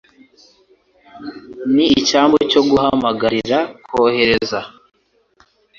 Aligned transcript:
Ni 1.75 1.85
icyambu 1.99 2.37
cyo 2.51 2.61
guhamagarira 2.69 3.59
kohereza 3.89 4.59